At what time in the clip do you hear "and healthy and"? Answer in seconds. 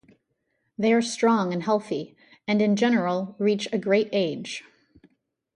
1.53-2.59